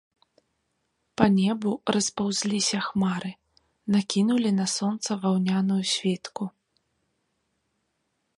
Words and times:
Па 1.21 1.25
небу 1.39 1.71
распаўзліся 1.95 2.79
хмары, 2.87 3.31
накінулі 3.97 4.49
на 4.61 4.65
сонца 4.77 5.11
ваўняную 5.27 5.81
світку. 5.95 6.43